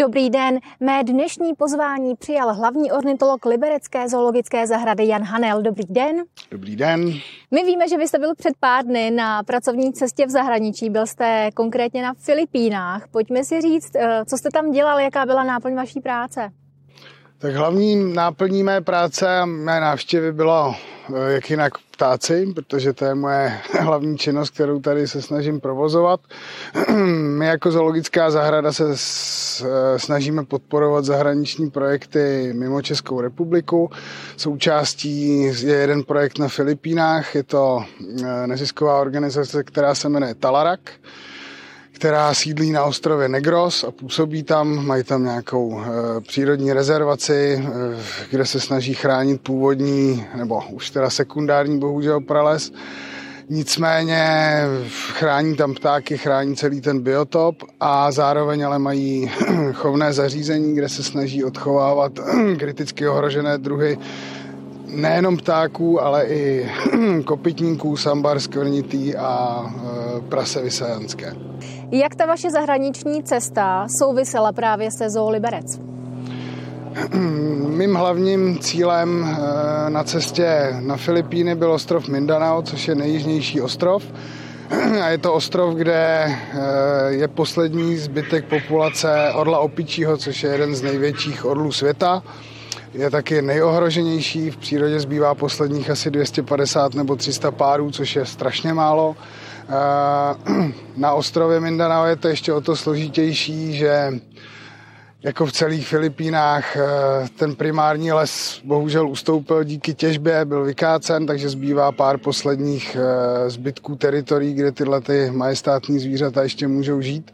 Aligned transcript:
Dobrý 0.00 0.30
den, 0.30 0.58
mé 0.80 1.04
dnešní 1.04 1.54
pozvání 1.54 2.16
přijal 2.16 2.54
hlavní 2.54 2.92
ornitolog 2.92 3.44
Liberecké 3.44 4.08
zoologické 4.08 4.66
zahrady 4.66 5.06
Jan 5.06 5.22
Hanel. 5.22 5.62
Dobrý 5.62 5.84
den. 5.88 6.16
Dobrý 6.50 6.76
den. 6.76 7.12
My 7.50 7.64
víme, 7.64 7.88
že 7.88 7.98
vy 7.98 8.08
jste 8.08 8.18
byl 8.18 8.34
před 8.34 8.52
pár 8.60 8.84
dny 8.84 9.10
na 9.10 9.42
pracovní 9.42 9.92
cestě 9.92 10.26
v 10.26 10.30
zahraničí, 10.30 10.90
byl 10.90 11.06
jste 11.06 11.50
konkrétně 11.54 12.02
na 12.02 12.14
Filipínách. 12.14 13.08
Pojďme 13.08 13.44
si 13.44 13.60
říct, 13.60 13.96
eh, 13.96 14.24
co 14.24 14.36
jste 14.36 14.48
tam 14.52 14.70
dělal, 14.70 15.00
jaká 15.00 15.26
byla 15.26 15.44
náplň 15.44 15.74
vaší 15.74 16.00
práce? 16.00 16.50
Tak 17.42 17.54
hlavní 17.54 18.14
náplní 18.14 18.62
mé 18.62 18.80
práce 18.80 19.38
a 19.38 19.44
mé 19.46 19.80
návštěvy 19.80 20.32
bylo 20.32 20.74
eh, 21.14 21.32
jak 21.32 21.50
jinak 21.50 21.72
ptáci, 21.90 22.52
protože 22.54 22.92
to 22.92 23.04
je 23.04 23.14
moje 23.14 23.58
hlavní 23.80 24.18
činnost, 24.18 24.50
kterou 24.50 24.80
tady 24.80 25.08
se 25.08 25.22
snažím 25.22 25.60
provozovat. 25.60 26.20
My 27.38 27.46
jako 27.46 27.72
zoologická 27.72 28.30
zahrada 28.30 28.72
se 28.72 28.84
eh, 28.92 29.98
snažíme 29.98 30.44
podporovat 30.44 31.04
zahraniční 31.04 31.70
projekty 31.70 32.52
mimo 32.54 32.82
Českou 32.82 33.20
republiku. 33.20 33.90
Součástí 34.36 35.42
je 35.42 35.76
jeden 35.76 36.02
projekt 36.02 36.38
na 36.38 36.48
Filipínách, 36.48 37.34
je 37.34 37.42
to 37.42 37.84
eh, 38.24 38.46
nezisková 38.46 39.00
organizace, 39.00 39.64
která 39.64 39.94
se 39.94 40.08
jmenuje 40.08 40.34
Talarak 40.34 40.80
která 42.00 42.34
sídlí 42.34 42.72
na 42.72 42.84
ostrově 42.84 43.28
Negros 43.28 43.84
a 43.84 43.90
působí 43.90 44.42
tam, 44.42 44.86
mají 44.86 45.04
tam 45.04 45.24
nějakou 45.24 45.80
e, 45.80 46.20
přírodní 46.20 46.72
rezervaci, 46.72 47.64
e, 47.64 47.70
kde 48.30 48.46
se 48.46 48.60
snaží 48.60 48.94
chránit 48.94 49.40
původní, 49.40 50.26
nebo 50.34 50.62
už 50.70 50.90
teda 50.90 51.10
sekundární 51.10 51.78
bohužel 51.78 52.20
prales. 52.20 52.72
Nicméně 53.48 54.24
chrání 55.12 55.56
tam 55.56 55.74
ptáky, 55.74 56.18
chrání 56.18 56.56
celý 56.56 56.80
ten 56.80 57.00
biotop 57.00 57.56
a 57.80 58.12
zároveň 58.12 58.66
ale 58.66 58.78
mají 58.78 59.30
chovné 59.72 60.12
zařízení, 60.12 60.74
kde 60.74 60.88
se 60.88 61.02
snaží 61.02 61.44
odchovávat 61.44 62.12
kriticky 62.58 63.08
ohrožené 63.08 63.58
druhy 63.58 63.98
nejenom 64.92 65.36
ptáků, 65.36 66.02
ale 66.02 66.26
i 66.26 66.70
kopytníků, 67.24 67.96
sambar, 67.96 68.40
skvrnitý 68.40 69.16
a 69.16 69.64
e, 69.66 70.20
prase 70.20 70.62
vysajanské. 70.62 71.34
Jak 71.90 72.14
ta 72.14 72.26
vaše 72.26 72.50
zahraniční 72.50 73.22
cesta 73.22 73.86
souvisela 73.98 74.52
právě 74.52 74.90
se 74.90 75.10
Zoo 75.10 75.30
Liberec? 75.30 75.80
Mým 77.68 77.94
hlavním 77.94 78.58
cílem 78.58 79.24
e, 79.24 79.90
na 79.90 80.04
cestě 80.04 80.76
na 80.80 80.96
Filipíny 80.96 81.54
byl 81.54 81.72
ostrov 81.72 82.08
Mindanao, 82.08 82.62
což 82.62 82.88
je 82.88 82.94
nejjižnější 82.94 83.60
ostrov. 83.60 84.04
A 85.02 85.08
je 85.08 85.18
to 85.18 85.34
ostrov, 85.34 85.74
kde 85.74 85.94
e, 85.94 86.36
je 87.08 87.28
poslední 87.28 87.96
zbytek 87.96 88.44
populace 88.44 89.32
orla 89.34 89.58
opičího, 89.58 90.16
což 90.16 90.42
je 90.42 90.50
jeden 90.50 90.74
z 90.74 90.82
největších 90.82 91.44
orlů 91.44 91.72
světa 91.72 92.22
je 92.94 93.10
taky 93.10 93.42
nejohroženější. 93.42 94.50
V 94.50 94.56
přírodě 94.56 95.00
zbývá 95.00 95.34
posledních 95.34 95.90
asi 95.90 96.10
250 96.10 96.94
nebo 96.94 97.16
300 97.16 97.50
párů, 97.50 97.90
což 97.90 98.16
je 98.16 98.26
strašně 98.26 98.74
málo. 98.74 99.16
Eh, 99.68 100.72
na 100.96 101.12
ostrově 101.12 101.60
Mindanao 101.60 102.06
je 102.06 102.16
to 102.16 102.28
ještě 102.28 102.52
o 102.52 102.60
to 102.60 102.76
složitější, 102.76 103.76
že 103.76 104.12
jako 105.22 105.46
v 105.46 105.52
celých 105.52 105.88
Filipínách 105.88 106.76
eh, 106.76 106.82
ten 107.38 107.54
primární 107.54 108.12
les 108.12 108.60
bohužel 108.64 109.08
ustoupil 109.08 109.64
díky 109.64 109.94
těžbě, 109.94 110.44
byl 110.44 110.64
vykácen, 110.64 111.26
takže 111.26 111.48
zbývá 111.48 111.92
pár 111.92 112.18
posledních 112.18 112.96
eh, 113.00 113.50
zbytků 113.50 113.96
teritorií, 113.96 114.54
kde 114.54 114.72
tyhle 114.72 115.00
ty 115.00 115.30
majestátní 115.30 115.98
zvířata 115.98 116.42
ještě 116.42 116.68
můžou 116.68 117.00
žít. 117.00 117.32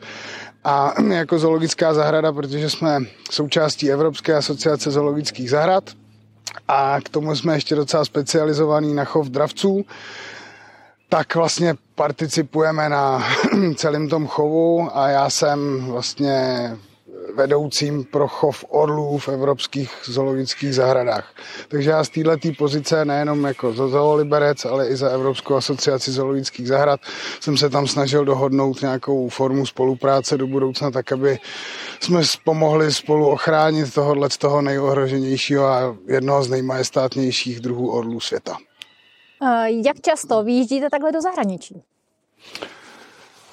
A 0.66 0.94
jako 1.12 1.38
zoologická 1.38 1.94
zahrada, 1.94 2.32
protože 2.32 2.70
jsme 2.70 2.98
součástí 3.30 3.90
Evropské 3.92 4.34
asociace 4.34 4.90
zoologických 4.90 5.50
zahrad 5.50 5.90
a 6.68 7.00
k 7.00 7.08
tomu 7.08 7.36
jsme 7.36 7.54
ještě 7.54 7.74
docela 7.74 8.04
specializovaný 8.04 8.94
na 8.94 9.04
chov 9.04 9.26
dravců, 9.28 9.84
tak 11.08 11.34
vlastně 11.34 11.74
participujeme 11.94 12.88
na 12.88 13.24
celém 13.76 14.08
tom 14.08 14.26
chovu 14.26 14.88
a 14.98 15.08
já 15.08 15.30
jsem 15.30 15.86
vlastně 15.86 16.70
vedoucím 17.36 18.04
pro 18.04 18.28
chov 18.28 18.64
orlů 18.68 19.18
v 19.18 19.28
evropských 19.28 19.90
zoologických 20.04 20.74
zahradách. 20.74 21.34
Takže 21.68 21.90
já 21.90 22.04
z 22.04 22.08
této 22.08 22.48
pozice 22.58 23.04
nejenom 23.04 23.44
jako 23.44 23.72
Zoo 23.72 24.14
Liberec, 24.14 24.64
ale 24.64 24.88
i 24.88 24.96
za 24.96 25.08
Evropskou 25.08 25.54
asociaci 25.54 26.12
zoologických 26.12 26.68
zahrad 26.68 27.00
jsem 27.40 27.56
se 27.56 27.70
tam 27.70 27.86
snažil 27.86 28.24
dohodnout 28.24 28.80
nějakou 28.82 29.28
formu 29.28 29.66
spolupráce 29.66 30.38
do 30.38 30.46
budoucna, 30.46 30.90
tak 30.90 31.12
aby 31.12 31.38
jsme 32.00 32.22
pomohli 32.44 32.92
spolu 32.92 33.28
ochránit 33.28 33.94
tohohle 33.94 34.30
z 34.30 34.38
toho 34.38 34.62
nejohroženějšího 34.62 35.66
a 35.66 35.96
jednoho 36.06 36.42
z 36.42 36.50
nejmajestátnějších 36.50 37.60
druhů 37.60 37.92
orlů 37.92 38.20
světa. 38.20 38.56
Jak 39.84 40.00
často 40.00 40.42
vyjíždíte 40.42 40.90
takhle 40.90 41.12
do 41.12 41.20
zahraničí? 41.20 41.82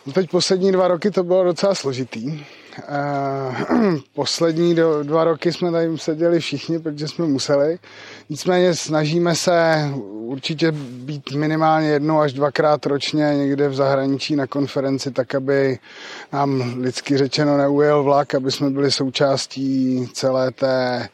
No 0.05 0.13
teď 0.13 0.29
poslední 0.29 0.71
dva 0.71 0.87
roky 0.87 1.11
to 1.11 1.23
bylo 1.23 1.43
docela 1.43 1.75
složitý. 1.75 2.45
Poslední 4.15 4.75
dva 5.03 5.23
roky 5.23 5.53
jsme 5.53 5.71
tady 5.71 5.97
seděli 5.97 6.39
všichni, 6.39 6.79
protože 6.79 7.07
jsme 7.07 7.25
museli. 7.25 7.79
Nicméně 8.29 8.75
snažíme 8.75 9.35
se 9.35 9.89
určitě 10.11 10.71
být 10.71 11.31
minimálně 11.31 11.87
jednou 11.87 12.19
až 12.19 12.33
dvakrát 12.33 12.85
ročně 12.85 13.23
někde 13.37 13.69
v 13.69 13.75
zahraničí 13.75 14.35
na 14.35 14.47
konferenci, 14.47 15.11
tak 15.11 15.35
aby 15.35 15.79
nám 16.33 16.75
lidsky 16.79 17.17
řečeno 17.17 17.57
neujel 17.57 18.03
vlak, 18.03 18.35
aby 18.35 18.51
jsme 18.51 18.69
byli 18.69 18.91
součástí 18.91 20.07
celé 20.13 20.51
té 20.51 21.09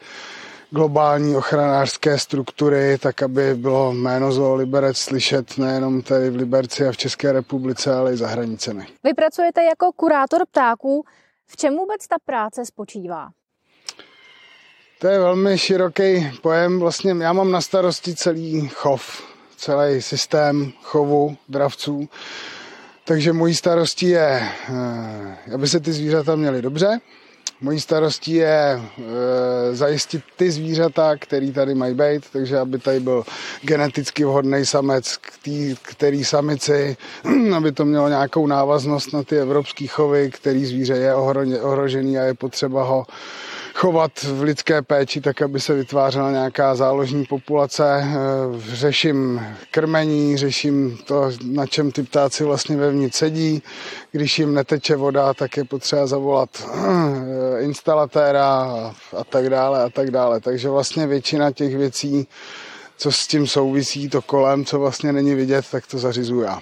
globální 0.70 1.36
ochranářské 1.36 2.18
struktury, 2.18 2.98
tak 2.98 3.22
aby 3.22 3.54
bylo 3.54 3.92
jméno 3.92 4.32
Zoo 4.32 4.54
Liberec 4.54 4.96
slyšet 4.96 5.58
nejenom 5.58 6.02
tady 6.02 6.30
v 6.30 6.36
Liberci 6.36 6.86
a 6.86 6.92
v 6.92 6.96
České 6.96 7.32
republice, 7.32 7.94
ale 7.94 8.12
i 8.12 8.16
za 8.16 8.26
hranicemi. 8.26 8.86
Vy 9.04 9.14
pracujete 9.14 9.64
jako 9.64 9.92
kurátor 9.96 10.42
ptáků. 10.50 11.04
V 11.52 11.56
čem 11.56 11.76
vůbec 11.76 12.06
ta 12.06 12.16
práce 12.24 12.64
spočívá? 12.64 13.28
To 14.98 15.06
je 15.06 15.18
velmi 15.18 15.58
široký 15.58 16.30
pojem. 16.42 16.80
Vlastně 16.80 17.14
já 17.20 17.32
mám 17.32 17.50
na 17.50 17.60
starosti 17.60 18.14
celý 18.14 18.68
chov, 18.68 19.22
celý 19.56 20.02
systém 20.02 20.72
chovu 20.82 21.36
dravců. 21.48 22.08
Takže 23.04 23.32
mojí 23.32 23.54
starostí 23.54 24.08
je, 24.08 24.48
eh, 24.68 25.54
aby 25.54 25.68
se 25.68 25.80
ty 25.80 25.92
zvířata 25.92 26.36
měly 26.36 26.62
dobře, 26.62 26.98
Mojí 27.62 27.80
starostí 27.80 28.32
je 28.32 28.48
e, 28.48 28.80
zajistit 29.74 30.22
ty 30.36 30.50
zvířata, 30.50 31.16
který 31.16 31.52
tady 31.52 31.74
mají 31.74 31.94
být, 31.94 32.22
takže 32.32 32.58
aby 32.58 32.78
tady 32.78 33.00
byl 33.00 33.24
geneticky 33.62 34.24
vhodný 34.24 34.66
samec 34.66 35.16
k 35.16 35.38
tý, 35.42 35.74
který 35.82 36.24
samici, 36.24 36.96
aby 37.56 37.72
to 37.72 37.84
mělo 37.84 38.08
nějakou 38.08 38.46
návaznost 38.46 39.12
na 39.12 39.22
ty 39.22 39.38
evropské 39.38 39.86
chovy, 39.86 40.30
který 40.30 40.66
zvíře 40.66 40.94
je 40.96 41.14
ohrožený 41.62 42.18
a 42.18 42.22
je 42.22 42.34
potřeba 42.34 42.84
ho 42.84 43.06
chovat 43.74 44.22
v 44.22 44.42
lidské 44.42 44.82
péči, 44.82 45.20
tak 45.20 45.42
aby 45.42 45.60
se 45.60 45.74
vytvářela 45.74 46.30
nějaká 46.30 46.74
záložní 46.74 47.24
populace. 47.24 48.02
Eh, 48.02 48.16
řeším 48.58 49.40
krmení, 49.70 50.36
řeším 50.36 50.98
to, 51.04 51.30
na 51.44 51.66
čem 51.66 51.92
ty 51.92 52.02
ptáci 52.02 52.44
vlastně 52.44 52.76
vevnitř 52.76 53.16
sedí. 53.16 53.62
Když 54.12 54.38
jim 54.38 54.54
neteče 54.54 54.96
voda, 54.96 55.34
tak 55.34 55.56
je 55.56 55.64
potřeba 55.64 56.06
zavolat 56.06 56.50
eh, 56.74 57.62
instalatéra 57.62 58.46
a 59.16 59.24
tak 59.24 59.50
dále 59.50 59.82
a 59.82 59.90
tak 59.90 60.10
dále. 60.10 60.40
Takže 60.40 60.68
vlastně 60.68 61.06
většina 61.06 61.52
těch 61.52 61.76
věcí, 61.76 62.28
co 62.96 63.12
s 63.12 63.26
tím 63.26 63.46
souvisí, 63.46 64.08
to 64.08 64.22
kolem, 64.22 64.64
co 64.64 64.78
vlastně 64.78 65.12
není 65.12 65.34
vidět, 65.34 65.64
tak 65.70 65.86
to 65.86 65.98
zařizuju 65.98 66.40
já. 66.40 66.60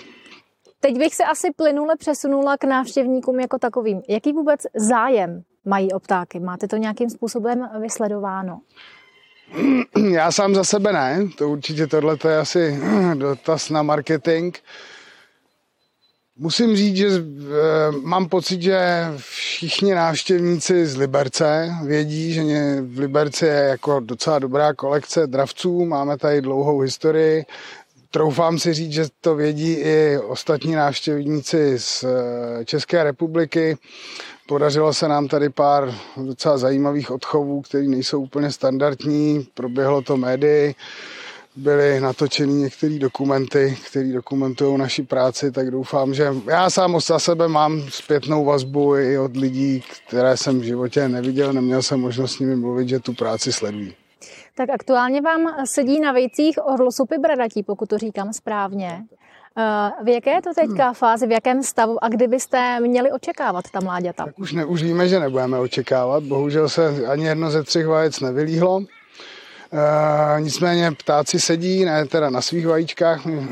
Teď 0.81 0.99
bych 0.99 1.15
se 1.15 1.25
asi 1.25 1.49
plynule 1.57 1.97
přesunula 1.99 2.57
k 2.57 2.65
návštěvníkům 2.65 3.41
jako 3.41 3.59
takovým. 3.59 4.03
Jaký 4.09 4.33
vůbec 4.33 4.61
zájem 4.75 5.43
mají 5.69 5.93
o 5.93 6.01
ptáky? 6.01 6.41
Máte 6.41 6.69
to 6.69 6.77
nějakým 6.77 7.11
způsobem 7.11 7.69
vysledováno? 7.81 8.61
Já 10.13 10.33
sám 10.33 10.55
za 10.55 10.65
sebe 10.65 10.93
ne, 10.93 11.29
to 11.39 11.49
určitě 11.49 11.87
tohle 11.87 12.17
je 12.29 12.39
asi 12.39 12.81
dotaz 13.15 13.71
na 13.71 13.83
marketing. 13.83 14.57
Musím 16.37 16.77
říct, 16.77 16.97
že 16.97 17.09
eh, 17.09 17.23
mám 18.03 18.29
pocit, 18.29 18.63
že 18.63 19.07
všichni 19.17 19.95
návštěvníci 19.95 20.87
z 20.87 20.97
Liberce 20.97 21.71
vědí, 21.85 22.33
že 22.33 22.43
v 22.81 22.99
Liberci 22.99 23.47
je 23.47 23.55
jako 23.55 24.01
docela 24.01 24.39
dobrá 24.39 24.75
kolekce 24.75 25.27
dravců, 25.27 25.85
máme 25.85 26.19
tady 26.19 26.41
dlouhou 26.41 26.81
historii, 26.81 27.45
Troufám 28.11 28.59
si 28.59 28.75
říct, 28.75 28.93
že 28.93 29.07
to 29.21 29.35
vědí 29.35 29.73
i 29.73 30.19
ostatní 30.19 30.75
návštěvníci 30.75 31.79
z 31.79 32.05
eh, 32.05 32.65
České 32.65 33.05
republiky. 33.05 33.77
Podařilo 34.47 34.95
se 34.95 35.09
nám 35.09 35.29
tady 35.29 35.51
pár 35.51 35.95
docela 36.17 36.59
zajímavých 36.59 37.11
odchovů, 37.11 37.63
které 37.63 37.85
nejsou 37.85 38.21
úplně 38.21 38.53
standardní. 38.53 39.49
Proběhlo 39.55 40.03
to 40.03 40.17
médii. 40.17 40.75
byly 41.57 42.01
natočeny 42.01 42.53
některé 42.53 42.99
dokumenty, 42.99 43.79
které 43.91 44.13
dokumentují 44.13 44.79
naši 44.79 45.03
práci, 45.03 45.51
tak 45.51 45.71
doufám, 45.71 46.15
že 46.15 46.35
já 46.47 46.71
sám 46.71 47.01
za 47.01 47.19
sebe 47.19 47.49
mám 47.49 47.83
zpětnou 47.89 48.45
vazbu 48.45 48.97
i 48.97 49.19
od 49.19 49.37
lidí, 49.37 49.83
které 50.09 50.37
jsem 50.37 50.61
v 50.61 50.63
životě 50.63 51.09
neviděl, 51.09 51.53
neměl 51.53 51.83
jsem 51.83 52.01
možnost 52.01 52.33
s 52.33 52.39
nimi 52.39 52.57
mluvit, 52.57 52.89
že 52.89 53.01
tu 53.01 53.13
práci 53.13 53.53
sledují. 53.53 53.95
Tak 54.59 54.71
aktuálně 54.71 55.21
vám 55.21 55.55
sedí 55.65 56.01
na 56.01 56.13
vejcích 56.13 56.59
orlosupy 56.65 57.19
bradatí, 57.19 57.63
pokud 57.63 57.89
to 57.89 57.99
říkám 57.99 58.33
správně. 58.33 59.05
Eh, 59.59 60.05
v 60.05 60.09
jaké 60.09 60.31
je 60.31 60.43
to 60.43 60.55
teďka 60.55 60.93
fázi, 60.93 61.27
v 61.27 61.31
jakém 61.31 61.63
stavu 61.63 62.05
a 62.05 62.09
kdy 62.09 62.29
byste 62.29 62.81
měli 62.81 63.13
očekávat 63.13 63.65
ta 63.73 63.81
mláďata? 63.81 64.25
Tak 64.25 64.39
už, 64.39 64.53
ne, 64.53 64.65
už 64.65 64.83
víme, 64.83 65.09
že 65.09 65.21
nebudeme 65.21 65.59
očekávat. 65.59 66.23
Bohužel 66.23 66.69
se 66.69 67.07
ani 67.07 67.27
jedno 67.27 67.51
ze 67.51 67.63
třech 67.63 67.87
vajec 67.87 68.21
nevylíhlo. 68.21 68.83
E, 69.73 70.41
nicméně 70.41 70.93
ptáci 70.93 71.41
sedí, 71.41 71.85
ne 71.85 72.07
teda 72.07 72.31
na 72.31 72.41
svých 72.41 72.67
vajíčkách, 72.67 73.27
my 73.27 73.49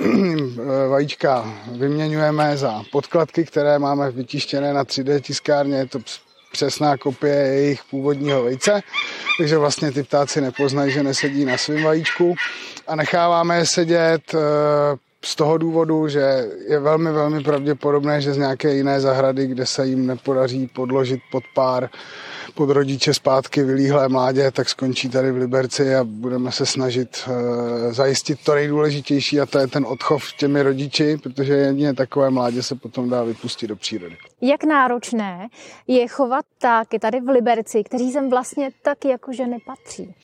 eh, 0.59 0.89
vajíčka 0.89 1.55
vyměňujeme 1.71 2.57
za 2.57 2.83
podkladky, 2.93 3.45
které 3.45 3.79
máme 3.79 4.11
vytištěné 4.11 4.73
na 4.73 4.85
3D 4.85 5.21
tiskárně, 5.21 5.77
je 5.77 5.87
to 5.87 5.99
přesná 6.57 6.97
kopie 6.97 7.35
jejich 7.35 7.85
původního 7.91 8.43
vejce, 8.43 8.83
takže 9.39 9.59
vlastně 9.59 9.93
ty 9.93 10.03
ptáci 10.03 10.41
nepoznají, 10.41 10.93
že 10.93 11.03
nesedí 11.03 11.45
na 11.45 11.59
svém 11.59 11.85
vajíčku. 11.85 12.35
A 12.87 12.97
necháváme 12.97 13.57
je 13.59 13.67
sedět 13.67 14.35
z 15.27 15.37
toho 15.37 15.59
důvodu, 15.59 16.09
že 16.09 16.49
je 16.69 16.79
velmi, 16.79 17.13
velmi 17.13 17.43
pravděpodobné, 17.43 18.21
že 18.21 18.35
z 18.35 18.39
nějaké 18.39 18.75
jiné 18.75 19.01
zahrady, 19.01 19.47
kde 19.47 19.67
se 19.67 19.87
jim 19.87 20.07
nepodaří 20.07 20.67
podložit 20.67 21.21
pod 21.31 21.45
pár 21.55 21.91
pod 22.55 22.71
rodiče 22.71 23.15
zpátky 23.15 23.63
vylíhlé 23.63 24.09
mládě, 24.09 24.51
tak 24.51 24.69
skončí 24.69 25.09
tady 25.09 25.33
v 25.33 25.37
Liberci 25.37 25.95
a 25.95 26.05
budeme 26.05 26.53
se 26.53 26.67
snažit 26.67 27.29
uh, 27.29 27.35
zajistit 27.93 28.39
to 28.45 28.55
nejdůležitější 28.55 29.41
a 29.41 29.47
to 29.47 29.59
je 29.59 29.67
ten 29.67 29.87
odchov 29.89 30.33
těmi 30.39 30.63
rodiči, 30.63 31.17
protože 31.23 31.55
jedině 31.55 31.95
takové 31.95 32.31
mládě 32.31 32.63
se 32.63 32.75
potom 32.75 33.11
dá 33.11 33.23
vypustit 33.23 33.67
do 33.67 33.77
přírody. 33.77 34.17
Jak 34.41 34.65
náročné 34.65 35.49
je 35.87 36.09
chovat 36.09 36.45
ptáky 36.59 36.99
tady 36.99 37.21
v 37.21 37.29
Liberci, 37.29 37.85
kteří 37.85 38.13
sem 38.13 38.31
vlastně 38.31 38.71
tak 38.83 39.05
jakože 39.05 39.47
nepatří? 39.47 40.15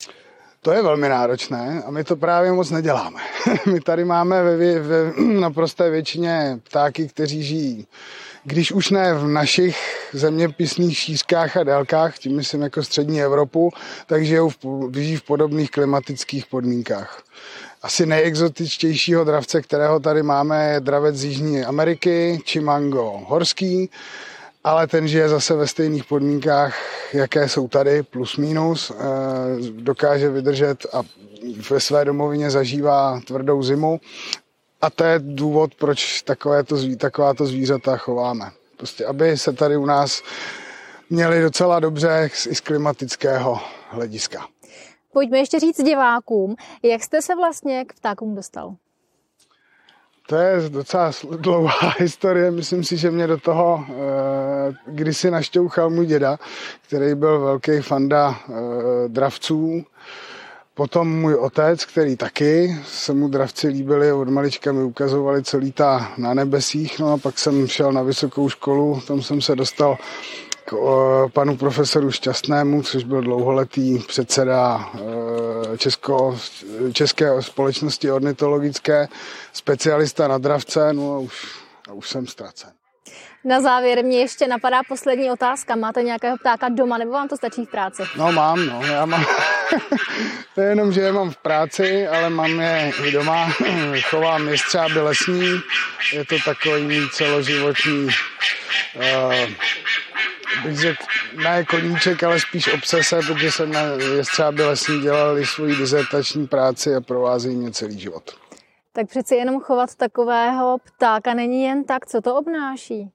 To 0.63 0.71
je 0.71 0.81
velmi 0.81 1.09
náročné 1.09 1.83
a 1.85 1.91
my 1.91 2.03
to 2.03 2.15
právě 2.15 2.51
moc 2.51 2.71
neděláme. 2.71 3.19
my 3.71 3.79
tady 3.79 4.05
máme 4.05 4.43
ve, 4.43 4.79
ve 4.79 5.13
naprosté 5.39 5.89
většině 5.89 6.59
ptáky, 6.63 7.07
kteří 7.07 7.43
žijí, 7.43 7.87
když 8.43 8.71
už 8.71 8.89
ne 8.89 9.13
v 9.13 9.27
našich 9.27 10.07
zeměpisných 10.13 10.97
šířkách 10.97 11.57
a 11.57 11.63
délkách, 11.63 12.17
tím 12.17 12.35
myslím 12.35 12.61
jako 12.61 12.83
střední 12.83 13.21
Evropu, 13.21 13.71
tak 14.07 14.25
žijou 14.25 14.49
v, 14.49 14.57
žijí 14.93 15.15
v 15.15 15.23
podobných 15.23 15.71
klimatických 15.71 16.45
podmínkách. 16.45 17.23
Asi 17.81 18.05
nejexotičtějšího 18.05 19.23
dravce, 19.23 19.61
kterého 19.61 19.99
tady 19.99 20.23
máme, 20.23 20.71
je 20.73 20.79
dravec 20.79 21.15
z 21.15 21.23
Jižní 21.23 21.63
Ameriky, 21.63 22.39
Chimango 22.45 23.21
horský, 23.27 23.89
ale 24.63 24.87
ten 24.87 25.07
žije 25.07 25.29
zase 25.29 25.55
ve 25.55 25.67
stejných 25.67 26.05
podmínkách, 26.05 26.75
jaké 27.13 27.49
jsou 27.49 27.67
tady, 27.67 28.03
plus 28.03 28.37
minus, 28.37 28.91
eh, 28.91 28.95
dokáže 29.71 30.29
vydržet 30.29 30.85
a 30.93 31.01
ve 31.69 31.79
své 31.79 32.05
domovině 32.05 32.51
zažívá 32.51 33.19
tvrdou 33.27 33.63
zimu 33.63 33.99
a 34.81 34.89
to 34.89 35.03
je 35.03 35.19
důvod, 35.19 35.75
proč 35.75 36.21
takovéto, 36.21 36.75
takováto 36.97 37.45
zvířata 37.45 37.97
chováme. 37.97 38.51
Prostě, 38.77 39.05
aby 39.05 39.37
se 39.37 39.53
tady 39.53 39.77
u 39.77 39.85
nás 39.85 40.21
měli 41.09 41.41
docela 41.41 41.79
dobře 41.79 42.29
i 42.49 42.55
z 42.55 42.59
klimatického 42.59 43.59
hlediska. 43.89 44.47
Pojďme 45.13 45.37
ještě 45.37 45.59
říct 45.59 45.83
divákům, 45.83 46.55
jak 46.83 47.03
jste 47.03 47.21
se 47.21 47.35
vlastně 47.35 47.85
k 47.85 47.93
ptákům 47.93 48.35
dostal? 48.35 48.75
To 50.27 50.35
je 50.35 50.69
docela 50.69 51.11
dlouhá 51.37 51.93
historie. 51.99 52.51
Myslím 52.51 52.83
si, 52.83 52.97
že 52.97 53.11
mě 53.11 53.27
do 53.27 53.37
toho 53.37 53.85
e, 53.87 53.93
kdysi 54.85 55.31
našťouchal 55.31 55.89
můj 55.89 56.05
děda, 56.05 56.39
který 56.87 57.15
byl 57.15 57.39
velký 57.39 57.81
fanda 57.81 58.35
e, 58.35 58.53
dravců. 59.09 59.85
Potom 60.75 61.19
můj 61.21 61.35
otec, 61.35 61.85
který 61.85 62.15
taky 62.15 62.77
se 62.85 63.13
mu 63.13 63.27
dravci 63.27 63.67
líbili, 63.67 64.11
od 64.11 64.29
malička 64.29 64.71
mi 64.71 64.83
ukazovali, 64.83 65.43
co 65.43 65.57
lítá 65.57 66.11
na 66.17 66.33
nebesích. 66.33 66.99
No 66.99 67.13
a 67.13 67.17
pak 67.17 67.39
jsem 67.39 67.67
šel 67.67 67.91
na 67.91 68.01
vysokou 68.01 68.49
školu, 68.49 69.01
tam 69.07 69.21
jsem 69.21 69.41
se 69.41 69.55
dostal 69.55 69.97
k 70.65 70.75
panu 71.33 71.57
profesoru 71.57 72.11
Šťastnému, 72.11 72.83
což 72.83 73.03
byl 73.03 73.21
dlouholetý 73.21 73.99
předseda 73.99 74.89
e, 75.73 75.77
Česko, 75.77 76.39
České 76.93 77.41
společnosti 77.41 78.11
ornitologické, 78.11 79.07
specialista 79.53 80.27
na 80.27 80.37
dravce, 80.37 80.93
no 80.93 81.13
a 81.13 81.19
už, 81.19 81.47
a 81.89 81.93
už 81.93 82.09
jsem 82.09 82.27
ztracen. 82.27 82.69
Na 83.45 83.61
závěr 83.61 84.05
mě 84.05 84.19
ještě 84.19 84.47
napadá 84.47 84.81
poslední 84.87 85.31
otázka. 85.31 85.75
Máte 85.75 86.03
nějakého 86.03 86.37
ptáka 86.37 86.69
doma 86.69 86.97
nebo 86.97 87.11
vám 87.11 87.27
to 87.27 87.37
stačí 87.37 87.65
v 87.65 87.71
práci? 87.71 88.03
No 88.17 88.31
mám, 88.31 88.65
no. 88.65 88.81
Já 88.85 89.05
mám. 89.05 89.25
to 90.55 90.61
je 90.61 90.69
jenom, 90.69 90.93
že 90.93 91.01
je 91.01 91.11
mám 91.11 91.31
v 91.31 91.37
práci, 91.37 92.07
ale 92.07 92.29
mám 92.29 92.59
je 92.59 92.91
i 93.03 93.11
doma. 93.11 93.53
Chovám 94.09 94.47
jestřáby 94.49 95.01
lesní. 95.01 95.59
Je 96.13 96.25
to 96.25 96.35
takový 96.45 97.09
celoživotní 97.13 98.03
uh, 98.03 99.33
bych 100.63 100.79
řekl, 100.79 101.03
ne 101.43 101.65
koníček, 101.65 102.23
ale 102.23 102.39
spíš 102.39 102.73
obsese, 102.73 103.19
protože 103.27 103.51
jsem 103.51 103.71
na 103.71 103.81
Jestřáby 104.17 104.63
lesní 104.63 105.01
dělal 105.01 105.37
i 105.37 105.45
svoji 105.45 105.75
dizertační 105.75 106.47
práci 106.47 106.95
a 106.95 107.01
provází 107.01 107.55
mě 107.55 107.71
celý 107.71 107.99
život. 107.99 108.31
Tak 108.93 109.07
přeci 109.07 109.35
jenom 109.35 109.59
chovat 109.61 109.95
takového 109.95 110.77
ptáka 110.77 111.33
není 111.33 111.63
jen 111.63 111.83
tak, 111.83 112.05
co 112.05 112.21
to 112.21 112.35
obnáší? 112.35 113.11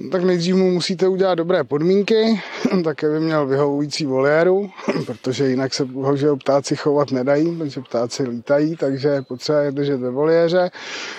No, 0.00 0.10
tak 0.10 0.24
nejdřív 0.24 0.54
mu 0.54 0.70
musíte 0.70 1.08
udělat 1.08 1.34
dobré 1.34 1.64
podmínky, 1.64 2.40
tak 2.84 3.04
by 3.12 3.20
měl 3.20 3.46
vyhovující 3.46 4.06
voliéru, 4.06 4.70
protože 5.06 5.48
jinak 5.48 5.74
se 5.74 5.84
bohužel 5.84 6.36
ptáci 6.36 6.76
chovat 6.76 7.10
nedají, 7.10 7.56
protože 7.56 7.80
ptáci 7.80 8.22
lítají, 8.22 8.76
takže 8.76 9.08
je 9.08 9.22
potřeba 9.22 9.60
je 9.60 9.72
držet 9.72 9.96
ve 9.96 10.10
voliéře. 10.10 10.70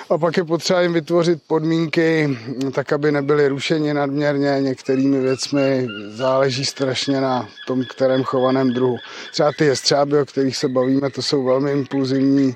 A 0.10 0.18
pak 0.18 0.38
je 0.38 0.44
potřeba 0.44 0.81
jim 0.81 0.94
vytvořit 0.94 1.39
podmínky, 1.48 2.38
tak 2.72 2.94
aby 2.94 3.12
nebyly 3.12 3.48
rušeni 3.48 3.94
nadměrně 3.94 4.57
některými 4.62 5.20
věcmi. 5.20 5.88
Záleží 6.10 6.65
strašně 6.65 7.22
na 7.22 7.50
tom, 7.67 7.84
kterém 7.89 8.24
chovaném 8.24 8.74
druhu. 8.74 8.98
Třeba 9.32 9.51
ty 9.58 9.65
jestřáby, 9.65 10.20
o 10.20 10.25
kterých 10.25 10.58
se 10.58 10.67
bavíme, 10.67 11.10
to 11.10 11.22
jsou 11.22 11.44
velmi 11.44 11.72
impulzivní 11.72 12.53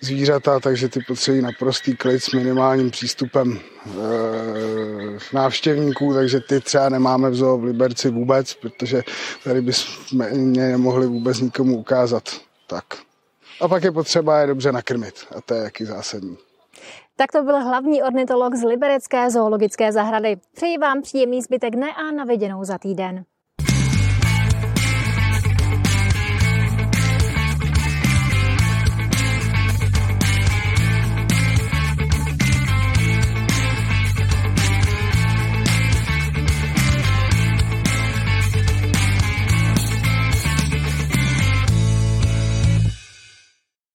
zvířata, 0.00 0.60
takže 0.60 0.88
ty 0.88 1.00
potřebují 1.00 1.42
naprostý 1.42 1.96
klid 1.96 2.20
s 2.20 2.32
minimálním 2.32 2.90
přístupem 2.90 3.58
e, 3.58 3.90
návštěvníků, 5.32 6.14
takže 6.14 6.40
ty 6.40 6.60
třeba 6.60 6.88
nemáme 6.88 7.30
v 7.30 7.34
zoo 7.34 7.58
v 7.58 7.64
Liberci 7.64 8.10
vůbec, 8.10 8.54
protože 8.54 9.02
tady 9.44 9.60
bychom 9.60 10.26
mě 10.30 10.68
nemohli 10.68 11.06
vůbec 11.06 11.40
nikomu 11.40 11.78
ukázat. 11.78 12.22
Tak. 12.66 12.84
A 13.60 13.68
pak 13.68 13.84
je 13.84 13.92
potřeba 13.92 14.40
je 14.40 14.46
dobře 14.46 14.72
nakrmit 14.72 15.14
a 15.36 15.40
to 15.40 15.54
je 15.54 15.62
jaký 15.62 15.84
zásadní. 15.84 16.36
Tak 17.16 17.32
to 17.32 17.42
byl 17.42 17.60
hlavní 17.60 18.02
ornitolog 18.02 18.54
z 18.54 18.62
Liberecké 18.64 19.30
zoologické 19.30 19.92
zahrady. 19.92 20.36
Přeji 20.54 20.78
vám 20.78 21.02
příjemný 21.02 21.42
zbytek 21.42 21.76
dne 21.76 21.94
a 21.94 22.10
naviděnou 22.10 22.64
za 22.64 22.78
týden. 22.78 23.24